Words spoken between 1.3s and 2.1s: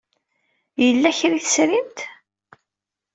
ay tesrimt?